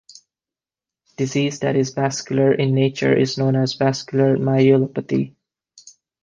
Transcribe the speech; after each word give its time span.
Disease 1.15 1.59
that 1.59 1.75
is 1.75 1.93
vascular 1.93 2.51
in 2.51 2.73
nature 2.73 3.15
is 3.15 3.37
known 3.37 3.55
as 3.55 3.75
vascular 3.75 4.35
myelopathy. 4.35 5.35